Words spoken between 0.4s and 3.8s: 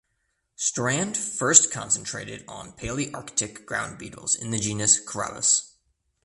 Strand first concentrated on Palearctic